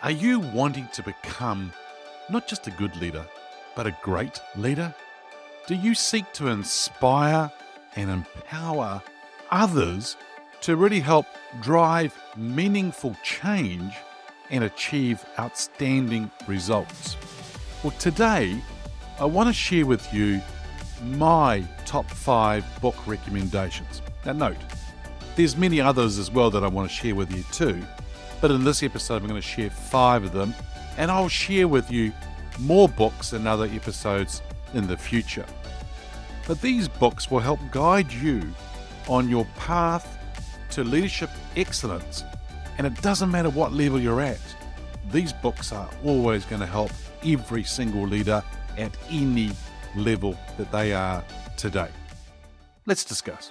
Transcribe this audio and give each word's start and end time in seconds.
Are 0.00 0.12
you 0.12 0.38
wanting 0.38 0.86
to 0.92 1.02
become 1.02 1.72
not 2.30 2.46
just 2.46 2.68
a 2.68 2.70
good 2.70 2.94
leader, 2.98 3.26
but 3.74 3.88
a 3.88 3.96
great 4.00 4.40
leader? 4.54 4.94
Do 5.66 5.74
you 5.74 5.92
seek 5.96 6.32
to 6.34 6.46
inspire 6.48 7.50
and 7.96 8.08
empower 8.08 9.02
others 9.50 10.16
to 10.60 10.76
really 10.76 11.00
help 11.00 11.26
drive 11.60 12.16
meaningful 12.36 13.16
change 13.24 13.92
and 14.50 14.62
achieve 14.62 15.24
outstanding 15.36 16.30
results? 16.46 17.16
Well, 17.82 17.94
today 17.98 18.62
I 19.18 19.24
want 19.24 19.48
to 19.48 19.52
share 19.52 19.84
with 19.84 20.14
you 20.14 20.40
my 21.06 21.64
top 21.86 22.08
five 22.08 22.64
book 22.80 22.94
recommendations. 23.04 24.00
Now, 24.24 24.32
note, 24.32 24.58
there's 25.34 25.56
many 25.56 25.80
others 25.80 26.18
as 26.18 26.30
well 26.30 26.50
that 26.52 26.62
I 26.62 26.68
want 26.68 26.88
to 26.88 26.94
share 26.94 27.16
with 27.16 27.34
you 27.34 27.42
too, 27.50 27.82
but 28.40 28.50
in 28.50 28.64
this 28.64 28.82
episode, 28.82 29.22
I'm 29.22 29.28
going 29.28 29.40
to 29.40 29.46
share 29.46 29.70
five 29.70 30.24
of 30.24 30.32
them, 30.32 30.54
and 30.96 31.10
I'll 31.10 31.28
share 31.28 31.68
with 31.68 31.90
you 31.90 32.12
more 32.58 32.88
books 32.88 33.32
in 33.32 33.46
other 33.46 33.66
episodes 33.66 34.42
in 34.74 34.86
the 34.86 34.96
future. 34.96 35.46
But 36.46 36.60
these 36.60 36.88
books 36.88 37.30
will 37.30 37.40
help 37.40 37.60
guide 37.70 38.12
you 38.12 38.42
on 39.08 39.28
your 39.28 39.46
path 39.56 40.18
to 40.70 40.84
leadership 40.84 41.30
excellence, 41.56 42.24
and 42.78 42.86
it 42.86 43.00
doesn't 43.02 43.30
matter 43.30 43.50
what 43.50 43.72
level 43.72 44.00
you're 44.00 44.20
at. 44.20 44.40
These 45.10 45.32
books 45.32 45.72
are 45.72 45.88
always 46.04 46.44
going 46.44 46.60
to 46.60 46.66
help 46.66 46.90
every 47.24 47.64
single 47.64 48.06
leader 48.06 48.42
at 48.76 48.96
any 49.10 49.50
level 49.96 50.36
that 50.56 50.70
they 50.70 50.92
are 50.92 51.24
today. 51.56 51.88
Let's 52.86 53.04
discuss. 53.04 53.50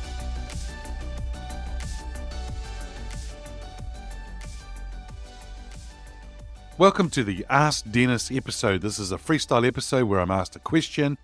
Welcome 6.81 7.11
to 7.11 7.23
the 7.23 7.45
Ask 7.47 7.85
Denis 7.91 8.31
episode. 8.31 8.81
This 8.81 8.97
is 8.97 9.11
a 9.11 9.17
freestyle 9.17 9.67
episode 9.67 10.05
where 10.05 10.19
I'm 10.19 10.31
asked 10.31 10.55
a 10.55 10.59
question 10.59 11.19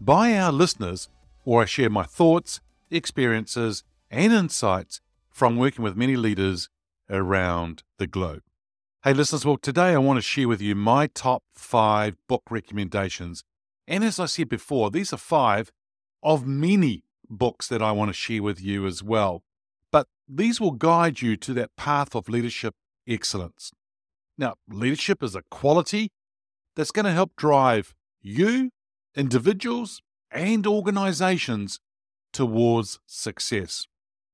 by 0.00 0.34
our 0.38 0.50
listeners, 0.50 1.10
or 1.44 1.60
I 1.60 1.64
share 1.66 1.90
my 1.90 2.04
thoughts, 2.04 2.60
experiences, 2.90 3.84
and 4.10 4.32
insights 4.32 5.02
from 5.30 5.58
working 5.58 5.84
with 5.84 5.98
many 5.98 6.16
leaders 6.16 6.70
around 7.10 7.82
the 7.98 8.06
globe. 8.06 8.40
Hey, 9.04 9.12
listeners, 9.12 9.44
well, 9.44 9.58
today 9.58 9.90
I 9.90 9.98
want 9.98 10.16
to 10.16 10.22
share 10.22 10.48
with 10.48 10.62
you 10.62 10.74
my 10.74 11.08
top 11.08 11.42
five 11.54 12.16
book 12.26 12.44
recommendations. 12.48 13.44
And 13.86 14.02
as 14.02 14.18
I 14.18 14.24
said 14.24 14.48
before, 14.48 14.90
these 14.90 15.12
are 15.12 15.18
five 15.18 15.70
of 16.22 16.46
many 16.46 17.04
books 17.28 17.68
that 17.68 17.82
I 17.82 17.92
want 17.92 18.08
to 18.08 18.14
share 18.14 18.42
with 18.42 18.62
you 18.62 18.86
as 18.86 19.02
well. 19.02 19.42
But 19.90 20.06
these 20.26 20.58
will 20.58 20.70
guide 20.70 21.20
you 21.20 21.36
to 21.36 21.52
that 21.52 21.76
path 21.76 22.14
of 22.14 22.30
leadership 22.30 22.74
excellence. 23.06 23.72
Now, 24.42 24.54
leadership 24.68 25.22
is 25.22 25.36
a 25.36 25.44
quality 25.52 26.10
that's 26.74 26.90
going 26.90 27.04
to 27.04 27.12
help 27.12 27.36
drive 27.36 27.94
you, 28.20 28.70
individuals, 29.14 30.02
and 30.32 30.66
organizations 30.66 31.78
towards 32.32 32.98
success. 33.06 33.86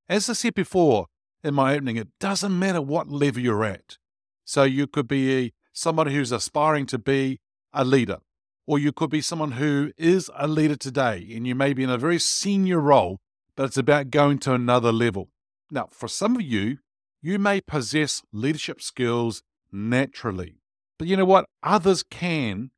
As 0.08 0.30
I 0.30 0.32
said 0.32 0.54
before 0.54 1.08
in 1.44 1.52
my 1.52 1.74
opening, 1.74 1.98
it 1.98 2.08
doesn't 2.18 2.58
matter 2.58 2.80
what 2.80 3.10
level 3.10 3.42
you're 3.42 3.66
at. 3.66 3.98
So 4.46 4.62
you 4.62 4.86
could 4.86 5.08
be 5.08 5.52
somebody 5.74 6.14
who's 6.14 6.32
aspiring 6.32 6.86
to 6.86 6.98
be 6.98 7.40
a 7.74 7.84
leader, 7.84 8.20
or 8.66 8.78
you 8.78 8.92
could 8.92 9.10
be 9.10 9.20
someone 9.20 9.52
who 9.52 9.92
is 9.98 10.30
a 10.34 10.48
leader 10.48 10.76
today 10.76 11.16
and 11.36 11.46
you 11.46 11.54
may 11.54 11.74
be 11.74 11.84
in 11.84 11.90
a 11.90 11.98
very 11.98 12.18
senior 12.18 12.80
role, 12.80 13.18
but 13.56 13.64
it's 13.64 13.76
about 13.76 14.08
going 14.08 14.38
to 14.38 14.54
another 14.54 14.90
level. 14.90 15.28
Now, 15.70 15.86
for 15.90 16.08
some 16.08 16.34
of 16.34 16.40
you, 16.40 16.78
you 17.20 17.38
may 17.38 17.60
possess 17.60 18.22
leadership 18.32 18.80
skills 18.80 19.42
naturally. 19.72 20.60
But 20.98 21.08
you 21.08 21.16
know 21.16 21.24
what? 21.24 21.46
Others 21.62 22.04
can 22.10 22.70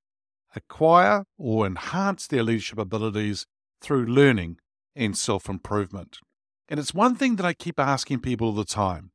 acquire 0.55 1.25
or 1.39 1.67
enhance 1.67 2.27
their 2.27 2.43
leadership 2.43 2.79
abilities 2.79 3.47
through 3.81 4.07
learning 4.07 4.59
and 4.95 5.17
self 5.17 5.49
improvement. 5.49 6.19
And 6.69 6.79
it's 6.79 6.95
one 6.95 7.17
thing 7.17 7.37
that 7.37 7.47
I 7.47 7.53
keep 7.53 7.81
asking 7.81 8.21
people 8.21 8.49
all 8.49 8.53
the 8.55 8.65
time 8.65 9.11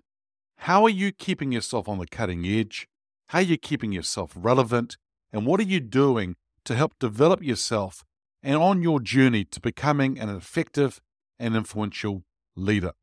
How 0.58 0.84
are 0.84 0.90
you 0.90 1.12
keeping 1.12 1.52
yourself 1.52 1.88
on 1.88 2.00
the 2.00 2.08
cutting 2.08 2.46
edge? 2.46 2.88
How 3.30 3.40
are 3.40 3.44
you 3.44 3.58
keeping 3.58 3.92
yourself 3.92 4.34
relevant? 4.36 4.98
And 5.32 5.46
what 5.46 5.60
are 5.60 5.64
you 5.64 5.80
doing 5.80 6.36
to 6.64 6.76
help 6.76 6.94
develop 7.00 7.44
yourself 7.44 8.04
and 8.42 8.56
on 8.56 8.82
your 8.82 9.00
journey 9.00 9.44
to 9.46 9.60
becoming 9.60 10.20
an 10.20 10.30
effective 10.30 11.02
and 11.40 11.56
influential 11.56 12.24
leader? 12.56 12.94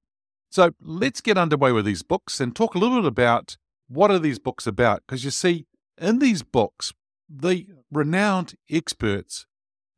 So 0.51 0.73
let's 0.81 1.21
get 1.21 1.39
underway 1.39 1.73
with 1.73 1.85
these 1.85 2.03
books 2.03 2.41
and 2.41 2.55
talk 2.55 2.75
a 2.75 2.79
little 2.79 3.01
bit 3.01 3.09
about 3.09 3.57
what 3.93 4.11
are 4.11 4.19
these 4.19 4.39
books 4.39 4.67
about? 4.67 5.03
Because 5.07 5.25
you 5.25 5.31
see, 5.31 5.67
in 5.99 6.19
these 6.19 6.43
books, 6.43 6.93
the 7.29 7.67
renowned 7.91 8.55
experts 8.71 9.47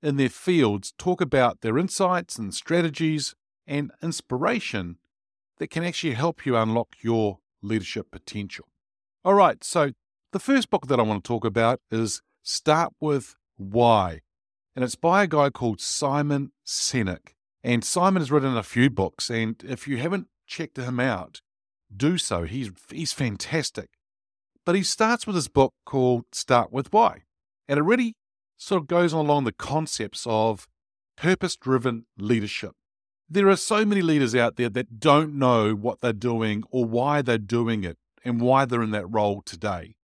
in 0.03 0.17
their 0.17 0.29
fields 0.29 0.93
talk 0.99 1.21
about 1.21 1.61
their 1.61 1.79
insights 1.79 2.37
and 2.37 2.55
strategies 2.55 3.35
and 3.67 3.93
inspiration 4.03 4.99
that 5.59 5.71
can 5.71 5.85
actually 5.85 6.15
help 6.15 6.45
you 6.45 6.57
unlock 6.57 6.97
your 7.03 7.39
leadership 7.63 8.11
potential. 8.11 8.67
All 9.25 9.35
right, 9.35 9.63
so 9.63 9.93
the 10.33 10.41
first 10.41 10.71
book 10.71 10.89
that 10.89 10.99
I 10.99 11.03
want 11.03 11.23
to 11.25 11.29
talk 11.29 11.45
about 11.45 11.81
is 11.91 12.21
Start 12.43 12.93
with 13.01 13.37
Why, 13.57 14.21
and 14.75 14.85
it's 14.85 14.97
by 14.97 15.23
a 15.23 15.29
guy 15.29 15.51
called 15.51 15.81
Simon 15.81 16.51
Sinek. 16.67 17.35
And 17.63 17.83
Simon 17.83 18.21
has 18.21 18.31
written 18.31 18.57
a 18.57 18.63
few 18.63 18.91
books, 18.91 19.31
and 19.31 19.63
if 19.67 19.89
you 19.89 19.97
haven't 19.97 20.27
checked 20.47 20.77
him 20.77 21.01
out, 21.01 21.41
do 21.97 22.19
so. 22.19 22.45
He's, 22.45 22.71
he's 22.91 23.13
fantastic. 23.13 23.91
But 24.65 24.75
he 24.75 24.83
starts 24.83 25.27
with 25.27 25.37
his 25.37 25.49
book 25.49 25.75
called 25.85 26.25
Start 26.33 26.73
with 26.73 26.93
Why. 26.93 27.23
And 27.69 27.79
it 27.79 27.83
really 27.83 28.15
sort 28.57 28.83
of 28.83 28.89
goes 28.89 29.13
along 29.13 29.45
the 29.45 29.53
concepts 29.53 30.27
of 30.27 30.67
purpose 31.17 31.57
driven 31.57 32.07
leadership. 32.19 32.73
There 33.29 33.49
are 33.49 33.57
so 33.57 33.85
many 33.85 34.03
leaders 34.03 34.35
out 34.35 34.57
there 34.57 34.69
that 34.71 35.01
don't 35.01 35.35
know 35.35 35.75
what 35.75 36.01
they're 36.01 36.13
doing 36.13 36.63
or 36.71 36.85
why 36.85 37.23
they're 37.23 37.39
doing 37.39 37.85
it 37.85 37.97
and 38.25 38.41
why 38.41 38.65
they're 38.65 38.83
in 38.83 38.91
that 38.93 39.07
role 39.07 39.43
today. 39.43 39.97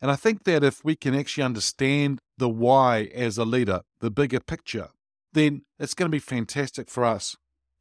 And 0.00 0.10
I 0.10 0.16
think 0.16 0.44
that 0.44 0.62
if 0.62 0.84
we 0.84 0.94
can 0.94 1.14
actually 1.14 1.44
understand 1.44 2.20
the 2.36 2.48
why 2.48 3.10
as 3.14 3.38
a 3.38 3.44
leader, 3.44 3.80
the 4.00 4.10
bigger 4.10 4.40
picture, 4.40 4.88
then 5.32 5.62
it's 5.78 5.94
going 5.94 6.10
to 6.10 6.14
be 6.14 6.18
fantastic 6.18 6.90
for 6.90 7.04
us 7.04 7.36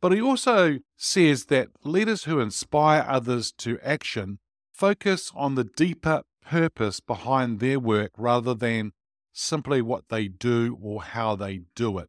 but 0.05 0.11
he 0.11 0.21
also 0.21 0.77
says 0.95 1.45
that 1.45 1.69
leaders 1.83 2.25
who 2.25 2.39
inspire 2.39 3.03
others 3.09 3.51
to 3.51 3.79
action 3.81 4.37
focus 4.71 5.31
on 5.33 5.55
the 5.55 5.63
deeper 5.63 6.21
purpose 6.45 6.99
behind 6.99 7.59
their 7.59 7.79
work 7.79 8.11
rather 8.15 8.53
than 8.53 8.91
simply 9.33 9.81
what 9.81 10.09
they 10.09 10.27
do 10.27 10.77
or 10.79 11.01
how 11.01 11.35
they 11.35 11.61
do 11.75 11.97
it. 11.97 12.07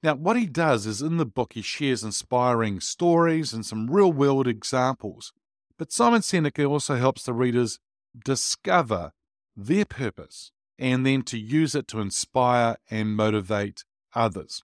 Now, 0.00 0.14
what 0.14 0.36
he 0.36 0.46
does 0.46 0.86
is 0.86 1.02
in 1.02 1.16
the 1.16 1.26
book, 1.26 1.54
he 1.54 1.62
shares 1.62 2.04
inspiring 2.04 2.78
stories 2.78 3.52
and 3.52 3.66
some 3.66 3.90
real 3.90 4.12
world 4.12 4.46
examples. 4.46 5.32
But 5.76 5.90
Simon 5.90 6.20
Sinek 6.20 6.64
also 6.64 6.94
helps 6.94 7.24
the 7.24 7.32
readers 7.32 7.80
discover 8.24 9.10
their 9.56 9.86
purpose 9.86 10.52
and 10.78 11.04
then 11.04 11.22
to 11.22 11.36
use 11.36 11.74
it 11.74 11.88
to 11.88 11.98
inspire 11.98 12.76
and 12.88 13.16
motivate 13.16 13.82
others. 14.14 14.62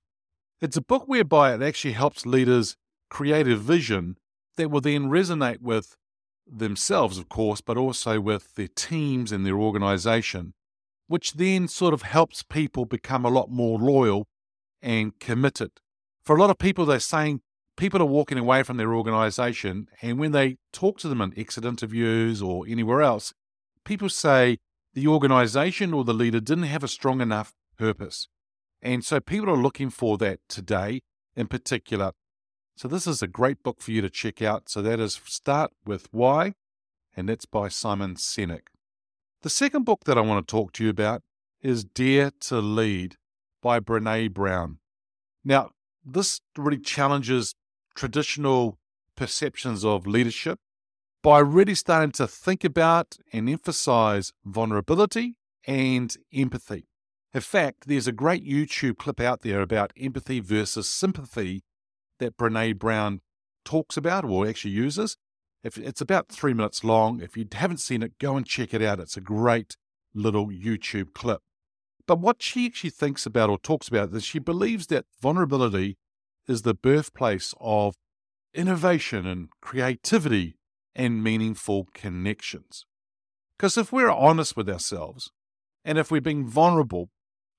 It's 0.61 0.77
a 0.77 0.83
book 0.83 1.05
whereby 1.07 1.55
it 1.55 1.63
actually 1.63 1.95
helps 1.95 2.27
leaders 2.27 2.77
create 3.09 3.49
a 3.49 3.57
vision 3.57 4.19
that 4.57 4.71
will 4.71 4.83
then 4.83 5.05
resonate 5.09 5.63
with 5.63 5.97
themselves, 6.47 7.17
of 7.17 7.31
course, 7.31 7.63
but 7.63 7.79
also 7.79 8.21
with 8.21 8.55
their 8.57 8.69
teams 8.69 9.33
and 9.33 9.47
their 9.47 9.59
organization, 9.59 10.53
which 11.07 11.35
then 11.35 11.67
sort 11.67 11.95
of 11.95 12.03
helps 12.03 12.43
people 12.43 12.85
become 12.85 13.25
a 13.25 13.31
lot 13.31 13.51
more 13.51 13.79
loyal 13.79 14.27
and 14.83 15.19
committed. 15.19 15.71
For 16.23 16.37
a 16.37 16.41
lot 16.41 16.51
of 16.51 16.59
people, 16.59 16.85
they're 16.85 17.01
saying 17.01 17.41
people 17.79 18.03
are 18.03 18.07
walking 18.07 18.37
away 18.37 18.63
from 18.63 18.77
their 18.77 18.95
organization, 18.95 19.89
and 20.03 20.19
when 20.19 20.33
they 20.33 20.59
talk 20.75 20.99
to 20.99 21.09
them 21.09 21.23
in 21.23 21.33
exit 21.39 21.65
interviews 21.65 22.43
or 22.43 22.67
anywhere 22.69 23.01
else, 23.01 23.33
people 23.87 24.11
say 24.11 24.59
the 24.93 25.07
organization 25.07 25.95
or 25.95 26.05
the 26.05 26.13
leader 26.13 26.41
didn't 26.41 26.65
have 26.65 26.85
a 26.85 26.89
strong 26.89 27.23
enough 27.23 27.55
purpose. 27.79 28.29
And 28.83 29.05
so 29.05 29.21
people 29.21 29.51
are 29.51 29.57
looking 29.57 29.91
for 29.91 30.17
that 30.19 30.41
today 30.49 31.03
in 31.37 31.47
particular. 31.47 32.13
So 32.77 32.89
this 32.89 33.07
is 33.07 33.21
a 33.21 33.29
great 33.29 33.63
book 33.63 33.81
for 33.83 33.91
you 33.91 34.01
to 34.01 34.11
check 34.11 34.41
out. 34.41 34.69
So 34.69 34.81
that 34.83 35.01
is 35.01 35.21
Start 35.25 35.73
with 35.85 36.09
Why, 36.13 36.55
and 37.17 37.29
that's 37.29 37.45
by 37.45 37.69
Simon 37.69 38.15
Sinek. 38.15 38.69
The 39.43 39.51
second 39.51 39.85
book 39.85 40.05
that 40.05 40.19
I 40.19 40.23
want 40.23 40.47
to 40.47 40.51
talk 40.51 40.73
to 40.75 40.85
you 40.85 40.91
about 40.91 41.23
is 41.63 41.85
Dare 41.85 42.31
to 42.41 42.61
Lead 42.61 43.17
by 43.63 43.81
Brené 43.81 44.33
Brown. 44.33 44.79
Now, 45.45 45.71
this 46.05 46.41
really 46.57 46.79
challenges 46.79 47.55
traditional 47.95 48.79
perceptions 49.17 49.85
of 49.85 50.07
leadership 50.07 50.59
by 51.23 51.39
really 51.41 51.75
starting 51.75 52.13
to 52.13 52.27
think 52.27 52.65
about 52.65 53.17
and 53.33 53.49
emphasize 53.49 54.33
vulnerability 54.45 55.37
and 55.67 56.17
empathy. 56.33 56.90
In 57.33 57.41
fact, 57.41 57.87
there's 57.87 58.09
a 58.09 58.13
great 58.13 58.45
YouTube 58.45 58.99
clip 58.99 59.21
out 59.21 59.43
there 59.43 59.61
about 59.61 59.93
empathy 59.97 60.41
versus 60.41 60.89
sympathy 60.89 61.63
that 62.19 62.37
Brené 62.37 62.77
Brown 62.77 63.21
talks 63.65 63.97
about 63.97 64.25
or 64.25 64.49
actually 64.49 64.73
uses. 64.73 65.17
If 65.63 65.79
it's 65.79 66.01
about 66.01 66.29
three 66.29 66.55
minutes 66.55 66.83
long. 66.83 67.21
If 67.21 67.37
you 67.37 67.47
haven't 67.53 67.79
seen 67.79 68.03
it, 68.03 68.19
go 68.19 68.37
and 68.37 68.47
check 68.47 68.75
it 68.75 68.83
out. 68.83 68.99
It's 68.99 69.17
a 69.17 69.21
great 69.21 69.77
little 70.15 70.49
YouTube 70.49 71.13
clip. 71.13 71.41
But 72.07 72.19
what 72.19 72.43
she 72.43 72.67
actually 72.67 72.91
thinks 72.91 73.27
about 73.27 73.51
or 73.51 73.59
talks 73.59 73.87
about 73.87 74.13
is 74.13 74.25
she 74.25 74.41
believes 74.41 74.89
that 74.89 75.05
vulnerability 75.21 75.99
is 76.49 76.63
the 76.63 76.75
birthplace 76.75 77.55
of 77.61 77.95
innovation 78.55 79.27
and 79.27 79.51
creativity 79.61 80.57
and 80.97 81.23
meaningful 81.23 81.87
connections. 81.95 82.87
Because 83.57 83.77
if 83.77 83.93
we're 83.93 84.11
honest 84.11 84.57
with 84.57 84.69
ourselves 84.69 85.31
and 85.85 85.99
if 85.99 86.11
we're 86.11 86.21
being 86.21 86.49
vulnerable, 86.49 87.11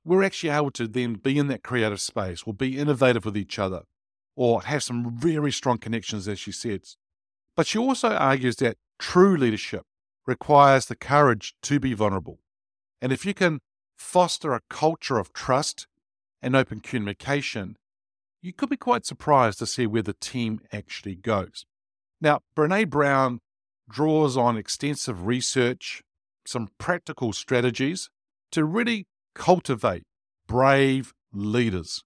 we're 0.03 0.23
actually 0.23 0.49
able 0.49 0.71
to 0.71 0.87
then 0.87 1.15
be 1.15 1.37
in 1.37 1.47
that 1.47 1.63
creative 1.63 2.01
space 2.01 2.43
or 2.45 2.53
be 2.53 2.77
innovative 2.77 3.25
with 3.25 3.37
each 3.37 3.59
other 3.59 3.83
or 4.35 4.63
have 4.63 4.83
some 4.83 5.17
very 5.17 5.51
strong 5.51 5.77
connections, 5.77 6.27
as 6.27 6.39
she 6.39 6.51
says. 6.51 6.97
But 7.55 7.67
she 7.67 7.77
also 7.77 8.09
argues 8.09 8.55
that 8.57 8.77
true 8.97 9.37
leadership 9.37 9.83
requires 10.25 10.85
the 10.85 10.95
courage 10.95 11.53
to 11.63 11.79
be 11.79 11.93
vulnerable. 11.93 12.39
And 13.01 13.11
if 13.11 13.25
you 13.25 13.33
can 13.33 13.59
foster 13.97 14.53
a 14.53 14.61
culture 14.69 15.17
of 15.17 15.33
trust 15.33 15.87
and 16.41 16.55
open 16.55 16.79
communication, 16.79 17.77
you 18.41 18.53
could 18.53 18.69
be 18.69 18.77
quite 18.77 19.05
surprised 19.05 19.59
to 19.59 19.67
see 19.67 19.85
where 19.85 20.01
the 20.01 20.13
team 20.13 20.61
actually 20.71 21.15
goes. 21.15 21.65
Now, 22.19 22.39
Brené 22.55 22.89
Brown 22.89 23.39
draws 23.89 24.37
on 24.37 24.57
extensive 24.57 25.25
research, 25.27 26.01
some 26.45 26.69
practical 26.77 27.33
strategies 27.33 28.09
to 28.51 28.65
really 28.65 29.07
cultivate 29.35 30.03
brave 30.47 31.13
leaders. 31.33 32.03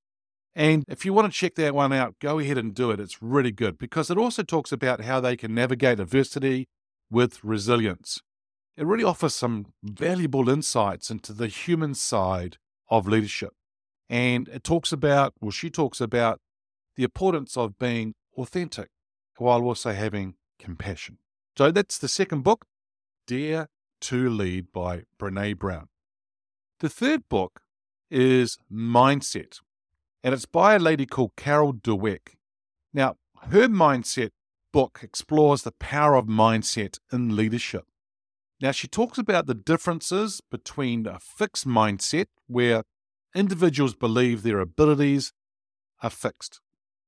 And 0.55 0.85
if 0.87 1.03
you 1.03 1.13
want 1.13 1.31
to 1.31 1.37
check 1.37 1.55
that 1.55 1.75
one 1.75 1.91
out, 1.91 2.15
go 2.21 2.39
ahead 2.39 2.57
and 2.57 2.73
do 2.73 2.91
it. 2.91 2.99
It's 2.99 3.21
really 3.21 3.51
good 3.51 3.77
because 3.77 4.09
it 4.09 4.17
also 4.17 4.43
talks 4.43 4.71
about 4.71 5.01
how 5.01 5.19
they 5.19 5.35
can 5.35 5.53
navigate 5.53 5.99
adversity 5.99 6.67
with 7.09 7.43
resilience. 7.43 8.21
It 8.77 8.85
really 8.85 9.03
offers 9.03 9.35
some 9.35 9.67
valuable 9.83 10.49
insights 10.49 11.09
into 11.09 11.33
the 11.33 11.47
human 11.47 11.93
side 11.93 12.57
of 12.89 13.07
leadership. 13.07 13.51
And 14.09 14.47
it 14.49 14.63
talks 14.63 14.91
about, 14.91 15.33
well, 15.41 15.51
she 15.51 15.69
talks 15.69 15.99
about 15.99 16.39
the 16.95 17.03
importance 17.03 17.57
of 17.57 17.77
being 17.77 18.13
authentic 18.37 18.89
while 19.37 19.63
also 19.63 19.91
having 19.91 20.35
compassion. 20.59 21.17
So 21.57 21.71
that's 21.71 21.97
the 21.97 22.07
second 22.07 22.43
book, 22.43 22.65
Dare 23.27 23.67
to 24.01 24.29
Lead 24.29 24.71
by 24.71 25.03
Brené 25.19 25.57
Brown. 25.57 25.87
The 26.81 26.89
third 26.89 27.29
book 27.29 27.61
is 28.11 28.57
Mindset, 28.69 29.61
and 30.21 30.33
it's 30.33 30.45
by 30.45 30.75
a 30.75 30.79
lady 30.79 31.05
called 31.05 31.37
Carol 31.37 31.73
Dweck. 31.73 32.35
Now, 32.93 33.15
her 33.43 33.69
mindset 33.69 34.31
book 34.73 34.99
explores 35.01 35.61
the 35.61 35.71
power 35.71 36.15
of 36.15 36.25
mindset 36.25 36.99
in 37.13 37.33
leadership. 37.33 37.85
Now, 38.61 38.71
she 38.71 38.89
talks 38.89 39.17
about 39.17 39.47
the 39.47 39.53
differences 39.53 40.41
between 40.51 41.07
a 41.07 41.17
fixed 41.17 41.65
mindset, 41.65 42.25
where 42.47 42.83
individuals 43.33 43.95
believe 43.95 44.43
their 44.43 44.59
abilities 44.59 45.31
are 46.03 46.09
fixed, 46.09 46.59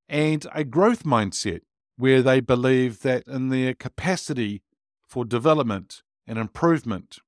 and 0.07 0.47
a 0.53 0.63
growth 0.63 1.03
mindset, 1.03 1.59
where 1.97 2.21
they 2.21 2.39
believe 2.39 3.01
that 3.01 3.27
in 3.27 3.49
their 3.49 3.73
capacity 3.73 4.61
for 5.05 5.25
development 5.25 6.03
and 6.25 6.39
improvement. 6.39 7.19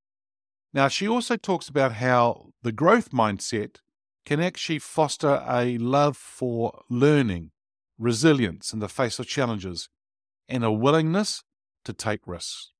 Now, 0.74 0.88
she 0.88 1.08
also 1.08 1.36
talks 1.36 1.68
about 1.68 1.94
how 1.94 2.54
the 2.62 2.72
growth 2.72 3.12
mindset 3.12 3.78
can 4.26 4.40
actually 4.40 4.80
foster 4.80 5.44
a 5.48 5.78
love 5.80 6.16
for 6.16 6.84
learning, 6.90 7.52
resilience 7.98 8.72
in 8.74 8.80
the 8.80 8.90
face 8.90 9.18
of 9.18 9.28
challenges, 9.28 9.90
and 10.48 10.64
a 10.64 10.72
willingness 10.72 11.44
to 11.86 11.94
take 11.94 12.28
risks. 12.28 12.72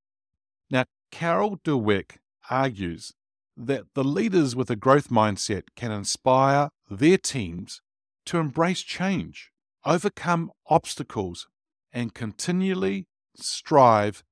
Now, 0.70 0.86
Carol 1.12 1.58
Dweck 1.58 2.18
argues 2.50 3.14
that 3.58 3.86
the 3.96 4.04
leaders 4.04 4.56
with 4.56 4.70
a 4.70 4.76
growth 4.76 5.10
mindset 5.10 5.64
can 5.76 5.92
inspire 5.92 6.70
their 6.90 7.18
teams 7.18 7.82
to 8.26 8.38
embrace 8.38 8.82
change, 8.82 9.52
overcome 9.84 10.52
obstacles, 10.68 11.48
and 11.92 12.14
continually 12.14 13.08
strive 13.36 14.24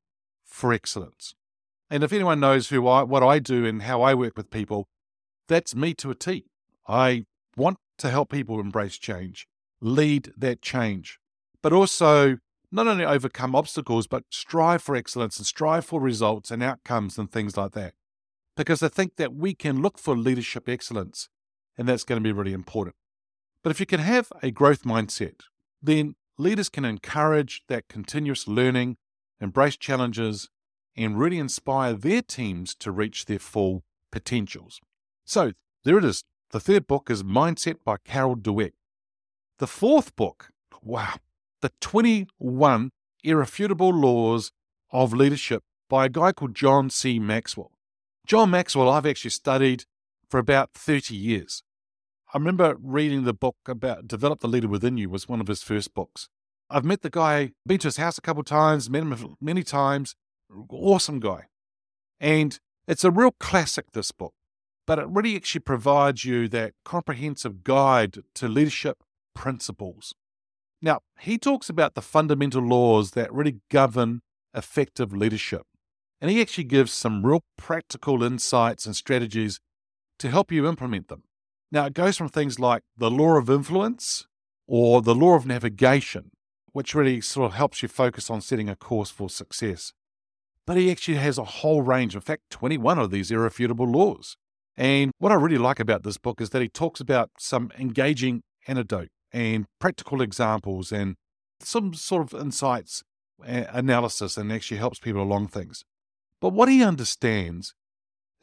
for 0.46 0.72
excellence. 0.72 1.34
And 1.90 2.04
if 2.04 2.12
anyone 2.12 2.40
knows 2.40 2.70
who 2.70 2.88
I, 2.88 3.04
what 3.04 3.24
I 3.24 3.40
do 3.40 3.66
and 3.66 3.84
how 3.84 4.02
I 4.02 4.14
work 4.14 4.36
with 4.36 4.52
people, 4.52 4.88
that's 5.48 5.76
me 5.76 5.94
to 5.96 6.12
a 6.12 6.16
T. 6.16 6.46
I 6.88 7.26
want 7.56 7.78
to 8.00 8.10
help 8.10 8.30
people 8.30 8.60
embrace 8.60 8.98
change, 8.98 9.48
lead 9.80 10.34
that 10.38 10.62
change, 10.62 11.20
but 11.62 11.74
also 11.74 12.38
not 12.72 12.88
only 12.88 13.06
overcome 13.06 13.56
obstacles, 13.56 14.08
but 14.08 14.26
strive 14.30 14.82
for 14.82 14.96
excellence 14.96 15.38
and 15.38 15.46
strive 15.46 15.86
for 15.86 16.02
results 16.02 16.52
and 16.52 16.62
outcomes 16.62 17.18
and 17.18 17.32
things 17.32 17.56
like 17.56 17.72
that. 17.72 17.94
Because 18.58 18.84
I 18.84 18.90
think 18.90 19.16
that 19.16 19.34
we 19.34 19.54
can 19.54 19.82
look 19.82 19.98
for 19.98 20.18
leadership 20.18 20.68
excellence, 20.68 21.30
and 21.78 21.88
that's 21.88 22.04
going 22.04 22.22
to 22.22 22.28
be 22.28 22.34
really 22.34 22.54
important. 22.54 22.96
But 23.64 23.72
if 23.72 23.80
you 23.80 23.86
can 23.86 24.00
have 24.02 24.32
a 24.44 24.52
growth 24.52 24.84
mindset, 24.84 25.42
then 25.82 26.16
leaders 26.38 26.68
can 26.68 26.84
encourage 26.84 27.64
that 27.70 27.88
continuous 27.88 28.48
learning, 28.48 28.98
embrace 29.40 29.78
challenges, 29.78 30.50
and 30.98 31.20
really 31.20 31.38
inspire 31.38 31.94
their 31.94 32.22
teams 32.22 32.74
to 32.76 32.92
reach 32.92 33.26
their 33.26 33.40
full 33.40 33.84
potentials. 34.12 34.82
So 35.26 35.54
there 35.84 35.98
it 35.98 36.06
is. 36.06 36.24
The 36.52 36.60
third 36.60 36.88
book 36.88 37.10
is 37.10 37.24
Mindset 37.24 37.78
by 37.84 37.98
Carol 38.04 38.36
Dweck. 38.36 38.72
The 39.60 39.68
fourth 39.68 40.16
book, 40.16 40.50
wow, 40.82 41.16
the 41.62 41.72
21 41.82 42.92
Irrefutable 43.24 43.94
Laws 43.94 44.52
of 44.92 45.14
Leadership 45.14 45.64
by 45.90 46.06
a 46.06 46.10
guy 46.10 46.32
called 46.32 46.56
John 46.56 46.90
C. 46.90 47.20
Maxwell. 47.20 47.72
John 48.26 48.50
Maxwell, 48.50 48.90
I've 48.90 49.06
actually 49.06 49.32
studied 49.32 49.86
for 50.30 50.40
about 50.40 50.74
30 50.74 51.16
years. 51.16 51.64
I 52.34 52.38
remember 52.38 52.76
reading 52.82 53.24
the 53.24 53.34
book 53.34 53.56
about 53.68 54.08
Develop 54.08 54.42
the 54.42 54.48
Leader 54.48 54.68
Within 54.68 54.98
You 54.98 55.10
was 55.10 55.30
one 55.30 55.40
of 55.40 55.48
his 55.48 55.64
first 55.64 55.94
books. 55.94 56.28
I've 56.70 56.84
met 56.84 57.02
the 57.02 57.10
guy, 57.10 57.52
been 57.66 57.80
to 57.80 57.88
his 57.88 57.98
house 57.98 58.18
a 58.18 58.22
couple 58.22 58.42
of 58.42 58.48
times, 58.48 58.90
met 58.90 59.04
him 59.04 59.38
many 59.40 59.64
times. 59.64 60.16
Awesome 60.70 61.20
guy. 61.20 61.46
And 62.20 62.60
it's 62.88 63.04
a 63.04 63.12
real 63.12 63.32
classic, 63.40 63.92
this 63.94 64.12
book, 64.12 64.34
but 64.86 65.00
it 65.00 65.08
really 65.10 65.36
actually 65.36 65.62
provides 65.62 66.26
you 66.26 66.48
that 66.50 66.74
comprehensive 66.86 67.64
guide 67.64 68.20
to 68.36 68.48
leadership 68.48 69.04
principles. 69.36 70.14
Now, 70.82 71.00
he 71.20 71.38
talks 71.38 71.70
about 71.70 71.96
the 71.96 72.02
fundamental 72.02 72.62
laws 72.62 73.12
that 73.12 73.34
really 73.34 73.60
govern 73.70 74.22
effective 74.54 75.14
leadership. 75.14 75.64
And 76.22 76.32
he 76.32 76.42
actually 76.42 76.64
gives 76.64 76.92
some 76.92 77.26
real 77.26 77.44
practical 77.58 78.24
insights 78.24 78.86
and 78.86 78.96
strategies 78.96 79.60
to 80.20 80.30
help 80.30 80.52
you 80.52 80.68
implement 80.68 81.10
them. 81.10 81.24
Now, 81.72 81.86
it 81.86 81.94
goes 81.94 82.18
from 82.18 82.30
things 82.30 82.60
like 82.60 82.84
the 82.96 83.12
law 83.12 83.38
of 83.38 83.50
influence 83.50 84.26
or 84.68 85.02
the 85.02 85.14
law 85.14 85.36
of 85.36 85.46
navigation, 85.46 86.32
which 86.72 86.96
really 86.96 87.22
sort 87.22 87.52
of 87.52 87.58
helps 87.58 87.82
you 87.82 87.88
focus 87.88 88.30
on 88.30 88.42
setting 88.42 88.70
a 88.70 88.76
course 88.76 89.12
for 89.12 89.30
success. 89.30 89.94
But 90.68 90.78
he 90.78 90.92
actually 90.92 91.18
has 91.18 91.38
a 91.40 91.46
whole 91.46 91.82
range, 91.82 92.14
in 92.14 92.22
fact, 92.22 92.44
21 92.52 93.00
of 93.00 93.10
these 93.10 93.32
irrefutable 93.32 93.88
laws. 93.88 94.36
And 94.76 95.12
what 95.18 95.32
I 95.32 95.36
really 95.36 95.58
like 95.58 95.80
about 95.80 96.04
this 96.04 96.18
book 96.18 96.40
is 96.40 96.52
that 96.52 96.62
he 96.62 96.68
talks 96.68 97.00
about 97.00 97.32
some 97.40 97.72
engaging 97.80 98.44
anecdote 98.68 99.08
and 99.32 99.66
practical 99.80 100.22
examples 100.22 100.92
and 100.92 101.16
some 101.62 101.94
sort 101.94 102.22
of 102.22 102.40
insights, 102.40 103.02
analysis, 103.44 104.38
and 104.38 104.52
actually 104.52 104.78
helps 104.78 105.00
people 105.00 105.22
along 105.22 105.48
things. 105.48 105.84
But 106.42 106.54
what 106.54 106.70
he 106.70 106.84
understands 106.84 107.74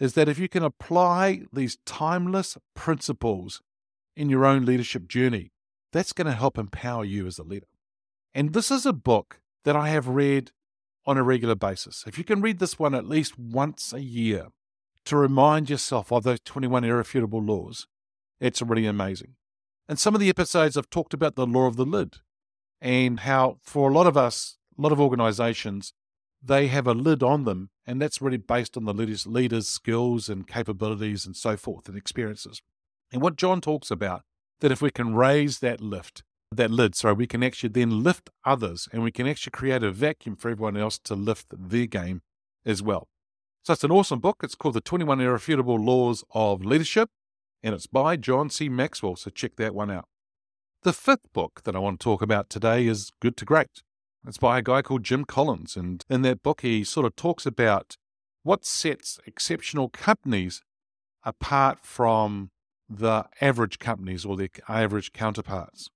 is 0.00 0.14
that 0.14 0.28
if 0.28 0.38
you 0.38 0.48
can 0.48 0.64
apply 0.64 1.42
these 1.52 1.78
timeless 1.86 2.56
principles 2.74 3.60
in 4.16 4.28
your 4.28 4.44
own 4.44 4.64
leadership 4.64 5.08
journey, 5.08 5.52
that's 5.92 6.12
going 6.12 6.26
to 6.26 6.32
help 6.32 6.58
empower 6.58 7.04
you 7.04 7.26
as 7.26 7.38
a 7.38 7.44
leader. 7.44 7.68
And 8.34 8.52
this 8.52 8.70
is 8.70 8.84
a 8.86 8.92
book 8.92 9.38
that 9.64 9.76
I 9.76 9.90
have 9.90 10.08
read 10.08 10.50
on 11.06 11.18
a 11.18 11.22
regular 11.22 11.54
basis. 11.54 12.04
If 12.06 12.18
you 12.18 12.24
can 12.24 12.40
read 12.40 12.58
this 12.58 12.78
one 12.78 12.94
at 12.94 13.06
least 13.06 13.38
once 13.38 13.92
a 13.92 14.00
year 14.00 14.48
to 15.04 15.16
remind 15.16 15.68
yourself 15.68 16.12
of 16.12 16.22
those 16.22 16.40
21 16.40 16.84
irrefutable 16.84 17.42
laws, 17.42 17.86
it's 18.40 18.62
really 18.62 18.86
amazing. 18.86 19.34
And 19.88 19.98
some 19.98 20.14
of 20.14 20.20
the 20.20 20.30
episodes 20.30 20.76
I've 20.76 20.90
talked 20.90 21.14
about 21.14 21.34
the 21.34 21.46
law 21.46 21.66
of 21.66 21.76
the 21.76 21.84
lid 21.84 22.16
and 22.80 23.20
how, 23.20 23.58
for 23.62 23.90
a 23.90 23.92
lot 23.92 24.06
of 24.06 24.16
us, 24.16 24.56
a 24.78 24.82
lot 24.82 24.92
of 24.92 25.00
organizations, 25.00 25.92
they 26.42 26.66
have 26.68 26.86
a 26.86 26.94
lid 26.94 27.22
on 27.22 27.44
them, 27.44 27.70
and 27.86 28.00
that's 28.00 28.20
really 28.20 28.36
based 28.36 28.76
on 28.76 28.84
the 28.84 28.92
leader's, 28.92 29.26
leader's 29.26 29.68
skills 29.68 30.28
and 30.28 30.46
capabilities 30.46 31.24
and 31.26 31.36
so 31.36 31.56
forth 31.56 31.88
and 31.88 31.96
experiences. 31.96 32.60
And 33.12 33.22
what 33.22 33.36
John 33.36 33.60
talks 33.60 33.90
about, 33.90 34.22
that 34.60 34.72
if 34.72 34.82
we 34.82 34.90
can 34.90 35.14
raise 35.14 35.60
that 35.60 35.80
lift, 35.80 36.22
that 36.52 36.70
lid, 36.70 36.94
sorry, 36.94 37.14
we 37.14 37.26
can 37.26 37.42
actually 37.42 37.70
then 37.70 38.02
lift 38.02 38.30
others 38.44 38.88
and 38.92 39.02
we 39.02 39.12
can 39.12 39.26
actually 39.26 39.50
create 39.50 39.82
a 39.82 39.90
vacuum 39.90 40.36
for 40.36 40.50
everyone 40.50 40.76
else 40.76 40.98
to 41.00 41.14
lift 41.14 41.46
their 41.50 41.86
game 41.86 42.22
as 42.64 42.82
well. 42.82 43.08
So 43.62 43.72
it's 43.72 43.84
an 43.84 43.90
awesome 43.90 44.20
book. 44.20 44.40
It's 44.42 44.54
called 44.54 44.74
The 44.74 44.80
21 44.80 45.20
Irrefutable 45.20 45.78
Laws 45.78 46.22
of 46.32 46.64
Leadership, 46.64 47.08
and 47.62 47.74
it's 47.74 47.86
by 47.86 48.16
John 48.16 48.50
C. 48.50 48.68
Maxwell. 48.68 49.16
So 49.16 49.30
check 49.30 49.56
that 49.56 49.74
one 49.74 49.90
out. 49.90 50.06
The 50.82 50.92
fifth 50.92 51.32
book 51.32 51.62
that 51.64 51.74
I 51.74 51.78
want 51.78 51.98
to 51.98 52.04
talk 52.04 52.20
about 52.20 52.50
today 52.50 52.86
is 52.86 53.10
Good 53.20 53.38
to 53.38 53.46
Great. 53.46 53.82
It's 54.26 54.36
by 54.36 54.58
a 54.58 54.62
guy 54.62 54.82
called 54.82 55.02
Jim 55.02 55.24
Collins. 55.24 55.76
And 55.76 56.04
in 56.10 56.20
that 56.22 56.42
book, 56.42 56.60
he 56.60 56.84
sort 56.84 57.06
of 57.06 57.16
talks 57.16 57.46
about 57.46 57.96
what 58.42 58.66
sets 58.66 59.18
exceptional 59.26 59.88
companies 59.88 60.62
apart 61.24 61.78
from 61.82 62.50
the 62.86 63.24
average 63.40 63.78
companies 63.78 64.26
or 64.26 64.36
their 64.36 64.50
average 64.68 65.12
counterparts. 65.14 65.88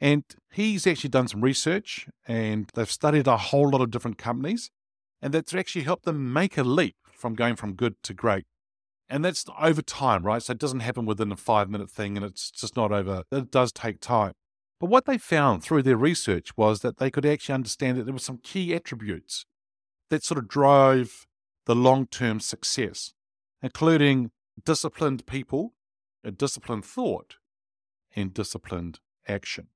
And 0.00 0.24
he's 0.52 0.86
actually 0.86 1.10
done 1.10 1.28
some 1.28 1.40
research 1.40 2.08
and 2.26 2.70
they've 2.74 2.90
studied 2.90 3.26
a 3.26 3.36
whole 3.36 3.70
lot 3.70 3.80
of 3.80 3.90
different 3.90 4.18
companies. 4.18 4.70
And 5.20 5.34
that's 5.34 5.54
actually 5.54 5.84
helped 5.84 6.04
them 6.04 6.32
make 6.32 6.56
a 6.56 6.62
leap 6.62 6.96
from 7.12 7.34
going 7.34 7.56
from 7.56 7.74
good 7.74 7.96
to 8.04 8.14
great. 8.14 8.44
And 9.08 9.24
that's 9.24 9.44
over 9.58 9.82
time, 9.82 10.22
right? 10.22 10.42
So 10.42 10.52
it 10.52 10.58
doesn't 10.58 10.80
happen 10.80 11.06
within 11.06 11.32
a 11.32 11.36
five 11.36 11.68
minute 11.68 11.90
thing 11.90 12.16
and 12.16 12.24
it's 12.24 12.50
just 12.50 12.76
not 12.76 12.92
over. 12.92 13.24
It 13.32 13.50
does 13.50 13.72
take 13.72 14.00
time. 14.00 14.32
But 14.80 14.90
what 14.90 15.06
they 15.06 15.18
found 15.18 15.64
through 15.64 15.82
their 15.82 15.96
research 15.96 16.56
was 16.56 16.80
that 16.80 16.98
they 16.98 17.10
could 17.10 17.26
actually 17.26 17.54
understand 17.54 17.98
that 17.98 18.04
there 18.04 18.12
were 18.12 18.20
some 18.20 18.38
key 18.38 18.74
attributes 18.74 19.44
that 20.10 20.22
sort 20.22 20.38
of 20.38 20.46
drove 20.46 21.26
the 21.66 21.74
long 21.74 22.06
term 22.06 22.38
success, 22.38 23.12
including 23.60 24.30
disciplined 24.64 25.26
people, 25.26 25.74
a 26.22 26.30
disciplined 26.30 26.84
thought, 26.84 27.36
and 28.14 28.32
disciplined 28.32 29.00
action. 29.26 29.68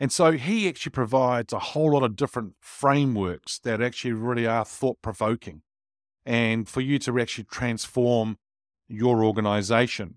And 0.00 0.10
so 0.10 0.32
he 0.32 0.66
actually 0.66 0.90
provides 0.90 1.52
a 1.52 1.58
whole 1.58 1.92
lot 1.92 2.02
of 2.02 2.16
different 2.16 2.54
frameworks 2.58 3.58
that 3.60 3.82
actually 3.82 4.14
really 4.14 4.46
are 4.46 4.64
thought 4.64 5.02
provoking 5.02 5.60
and 6.24 6.66
for 6.66 6.80
you 6.80 6.98
to 7.00 7.20
actually 7.20 7.44
transform 7.44 8.38
your 8.88 9.22
organization. 9.22 10.16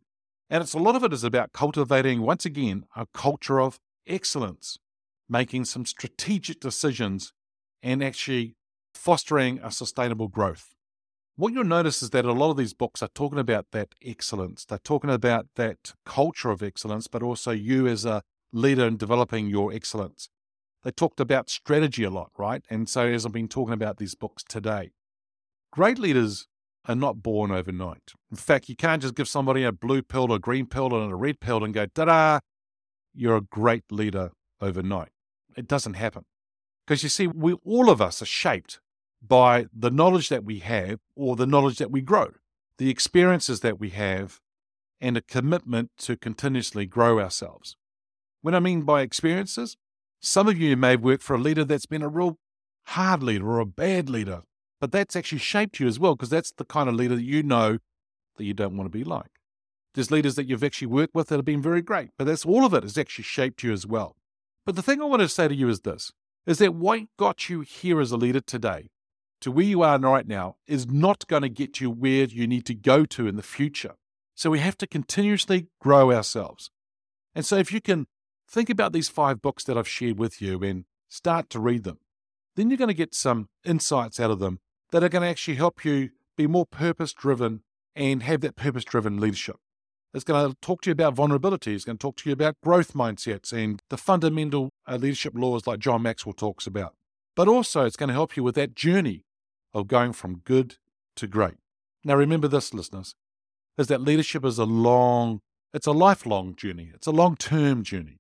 And 0.50 0.64
it's 0.64 0.74
a 0.74 0.80
lot 0.80 0.96
of 0.96 1.04
it 1.04 1.12
is 1.12 1.26
about 1.26 1.52
cultivating, 1.52 2.22
once 2.22 2.46
again, 2.46 2.86
a 2.96 3.08
culture 3.14 3.60
of 3.60 3.80
excellence, 4.08 4.80
making 5.28 5.66
some 5.66 5.86
strategic 5.86 6.62
decisions, 6.62 7.34
and 7.82 8.02
actually 8.02 8.56
fostering 8.94 9.60
a 9.62 9.72
sustainable 9.72 10.30
growth. 10.30 10.76
What 11.36 11.52
you'll 11.52 11.64
notice 11.66 12.02
is 12.02 12.12
that 12.12 12.26
a 12.26 12.32
lot 12.32 12.52
of 12.52 12.58
these 12.58 12.74
books 12.74 13.02
are 13.02 13.10
talking 13.10 13.40
about 13.40 13.72
that 13.72 13.96
excellence. 14.06 14.64
They're 14.64 14.78
talking 14.78 15.10
about 15.10 15.48
that 15.56 15.94
culture 16.06 16.52
of 16.52 16.64
excellence, 16.64 17.08
but 17.08 17.24
also 17.24 17.52
you 17.52 17.88
as 17.88 18.06
a 18.06 18.24
leader 18.54 18.88
in 18.88 18.98
developing 18.98 19.48
your 19.48 19.74
excellence. 19.74 20.30
They 20.84 20.92
talked 20.92 21.20
about 21.20 21.50
strategy 21.50 22.04
a 22.04 22.10
lot, 22.10 22.32
right? 22.38 22.64
And 22.70 22.88
so, 22.88 23.08
as 23.08 23.26
I've 23.26 23.32
been 23.32 23.48
talking 23.48 23.74
about 23.74 23.98
these 23.98 24.16
books 24.16 24.44
today, 24.44 24.92
great 25.72 25.98
leaders 25.98 26.48
are 26.86 26.96
not 26.96 27.24
born 27.24 27.52
overnight. 27.52 28.12
In 28.30 28.38
fact, 28.38 28.68
you 28.68 28.76
can't 28.76 29.02
just 29.02 29.16
give 29.16 29.28
somebody 29.28 29.64
a 29.64 29.72
blue 29.72 30.02
pill, 30.02 30.32
a 30.34 30.40
green 30.40 30.66
pill, 30.66 30.94
and 30.94 31.12
a 31.12 31.16
red 31.16 31.40
pill 31.40 31.64
and 31.64 31.74
go, 31.74 31.86
da 31.86 32.06
da, 32.06 32.40
you're 33.14 33.38
a 33.38 33.42
great 33.42 33.92
leader 33.92 34.32
overnight. 34.60 35.10
It 35.56 35.68
doesn't 35.68 35.94
happen. 35.94 36.26
Because 36.86 37.04
you 37.04 37.10
see, 37.10 37.28
we 37.28 37.54
all 37.64 37.90
of 37.90 38.02
us 38.02 38.22
are 38.22 38.26
shaped 38.26 38.82
by 39.26 39.68
the 39.74 39.92
knowledge 39.92 40.28
that 40.30 40.44
we 40.44 40.60
have 40.60 41.00
or 41.16 41.38
the 41.38 41.48
knowledge 41.48 41.78
that 41.78 41.92
we 41.92 42.02
grow, 42.02 42.32
the 42.78 42.90
experiences 42.90 43.62
that 43.62 43.80
we 43.80 43.92
have, 43.92 44.42
and 45.00 45.16
a 45.16 45.22
commitment 45.22 45.92
to 46.00 46.18
continuously 46.18 46.86
grow 46.86 47.20
ourselves. 47.20 47.78
When 48.44 48.54
I 48.54 48.60
mean 48.60 48.82
by 48.82 49.02
experiences, 49.04 49.78
some 50.22 50.50
of 50.50 50.58
you 50.58 50.76
may 50.76 50.92
have 50.92 51.02
worked 51.02 51.24
for 51.24 51.36
a 51.36 51.40
leader 51.40 51.64
that's 51.64 51.86
been 51.86 52.02
a 52.02 52.10
real 52.10 52.38
hard 52.88 53.24
leader 53.24 53.50
or 53.50 53.60
a 53.60 53.66
bad 53.66 54.10
leader, 54.10 54.42
but 54.82 54.92
that's 54.92 55.16
actually 55.16 55.40
shaped 55.40 55.80
you 55.80 55.88
as 55.88 55.98
well 55.98 56.14
because 56.14 56.30
that's 56.30 56.52
the 56.52 56.66
kind 56.66 56.90
of 56.90 56.96
leader 56.96 57.16
that 57.16 57.24
you 57.24 57.42
know 57.42 57.78
that 58.36 58.44
you 58.44 58.54
don't 58.54 58.76
want 58.76 58.92
to 58.92 58.98
be 58.98 59.06
like. 59.06 59.40
There's 59.94 60.12
leaders 60.12 60.36
that 60.36 60.46
you've 60.46 60.64
actually 60.64 60.88
worked 60.88 61.16
with 61.16 61.30
that 61.30 61.38
have 61.38 61.46
been 61.46 61.62
very 61.62 61.82
great, 61.82 62.10
but 62.18 62.26
that's 62.26 62.46
all 62.46 62.66
of 62.66 62.74
it 62.74 62.84
has 62.84 62.98
actually 62.98 63.24
shaped 63.24 63.64
you 63.64 63.72
as 63.72 63.88
well. 63.88 64.18
But 64.66 64.76
the 64.76 64.82
thing 64.82 65.02
I 65.02 65.06
want 65.06 65.22
to 65.22 65.30
say 65.30 65.48
to 65.48 65.56
you 65.56 65.70
is 65.70 65.80
this 65.80 66.12
is 66.46 66.58
that 66.58 66.76
what 66.76 67.00
got 67.18 67.48
you 67.48 67.62
here 67.62 68.02
as 68.02 68.12
a 68.12 68.18
leader 68.18 68.42
today 68.42 68.90
to 69.40 69.52
where 69.52 69.64
you 69.64 69.84
are 69.84 69.98
right 69.98 70.28
now 70.28 70.58
is 70.68 70.86
not 70.86 71.26
going 71.28 71.44
to 71.44 71.50
get 71.50 71.80
you 71.80 71.90
where 71.90 72.26
you 72.26 72.46
need 72.46 72.66
to 72.66 72.76
go 72.76 73.06
to 73.06 73.26
in 73.26 73.38
the 73.38 73.42
future. 73.42 73.94
So 74.36 74.50
we 74.50 74.60
have 74.60 74.78
to 74.80 74.88
continuously 74.88 75.68
grow 75.80 76.12
ourselves. 76.12 76.72
And 77.34 77.46
so 77.46 77.56
if 77.56 77.72
you 77.72 77.80
can 77.80 78.08
think 78.54 78.70
about 78.70 78.94
these 78.94 79.10
five 79.10 79.42
books 79.42 79.64
that 79.64 79.78
I've 79.78 79.88
shared 79.88 80.20
with 80.20 80.42
you 80.42 80.64
and 80.64 80.86
start 81.10 81.50
to 81.50 81.60
read 81.60 81.84
them, 81.84 81.98
then 82.56 82.70
you're 82.70 82.78
going 82.78 82.88
to 82.88 82.94
get 82.94 83.16
some 83.16 83.50
insights 83.66 84.20
out 84.20 84.30
of 84.30 84.40
them 84.40 84.60
that 84.92 85.04
are 85.04 85.10
going 85.10 85.24
to 85.24 85.28
actually 85.28 85.56
help 85.56 85.84
you 85.84 86.12
be 86.38 86.46
more 86.46 86.68
purpose 86.68 87.14
driven 87.14 87.64
and 87.96 88.22
have 88.24 88.42
that 88.42 88.56
purpose 88.56 88.84
driven 88.84 89.20
leadership. 89.20 89.56
It's 90.14 90.24
going 90.24 90.52
to 90.52 90.56
talk 90.62 90.82
to 90.82 90.92
you 90.92 90.94
about 90.94 91.16
vulnerability. 91.16 91.74
It's 91.74 91.86
going 91.86 91.98
to 91.98 92.02
talk 92.02 92.18
to 92.18 92.30
you 92.30 92.34
about 92.34 92.56
growth 92.64 92.94
mindsets 92.94 93.52
and 93.52 93.82
the 93.90 93.98
fundamental 93.98 94.70
uh, 94.88 94.98
leadership 94.98 95.34
laws 95.36 95.66
like 95.66 95.80
John 95.80 96.04
Maxwell 96.04 96.34
talks 96.34 96.68
about. 96.68 96.94
But 97.36 97.48
also, 97.48 97.86
it's 97.86 97.96
going 97.96 98.10
to 98.10 98.14
help 98.14 98.38
you 98.38 98.44
with 98.44 98.54
that 98.54 98.76
journey 98.76 99.24
of 99.74 99.88
going 99.88 100.14
from 100.14 100.42
good 100.46 100.76
to 101.16 101.26
great. 101.26 101.56
Now, 102.04 102.14
remember 102.14 102.48
this, 102.48 102.72
listeners, 102.76 103.16
is 103.80 103.88
that 103.88 104.02
leadership 104.02 104.46
is 104.46 104.60
a 104.60 104.66
long, 104.66 105.42
it's 105.74 105.88
a 105.88 105.92
lifelong 105.92 106.56
journey. 106.56 106.92
It's 106.94 107.08
a 107.08 107.12
long 107.12 107.36
term 107.36 107.82
journey. 107.82 108.20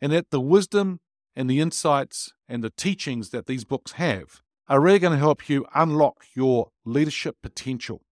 And 0.00 0.12
that 0.12 0.30
the 0.30 0.40
wisdom 0.40 1.00
and 1.36 1.48
the 1.48 1.60
insights 1.60 2.32
and 2.48 2.62
the 2.62 2.70
teachings 2.70 3.30
that 3.30 3.46
these 3.46 3.64
books 3.64 3.92
have 3.92 4.42
are 4.68 4.80
really 4.80 4.98
going 4.98 5.12
to 5.12 5.18
help 5.18 5.48
you 5.48 5.66
unlock 5.74 6.24
your 6.34 6.68
leadership 6.84 7.36
potential. 7.42 8.02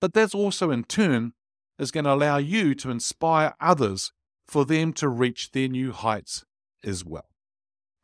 But 0.00 0.14
that's 0.14 0.34
also 0.34 0.70
in 0.70 0.84
turn 0.84 1.32
is 1.78 1.90
going 1.90 2.04
to 2.04 2.12
allow 2.12 2.36
you 2.36 2.74
to 2.76 2.90
inspire 2.90 3.54
others 3.60 4.12
for 4.46 4.64
them 4.64 4.92
to 4.94 5.08
reach 5.08 5.52
their 5.52 5.68
new 5.68 5.92
heights 5.92 6.44
as 6.84 7.04
well. 7.04 7.26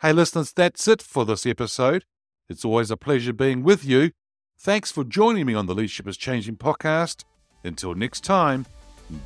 Hey, 0.00 0.12
listeners, 0.12 0.52
that's 0.52 0.86
it 0.86 1.02
for 1.02 1.24
this 1.24 1.46
episode. 1.46 2.04
It's 2.48 2.64
always 2.64 2.90
a 2.90 2.96
pleasure 2.96 3.32
being 3.32 3.62
with 3.62 3.84
you. 3.84 4.12
Thanks 4.58 4.90
for 4.90 5.04
joining 5.04 5.46
me 5.46 5.54
on 5.54 5.66
the 5.66 5.74
Leadership 5.74 6.06
is 6.06 6.16
Changing 6.16 6.56
podcast. 6.56 7.24
Until 7.64 7.94
next 7.94 8.22
time, 8.22 8.66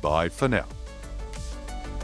bye 0.01 0.29
for 0.29 0.47
now. 0.47 0.65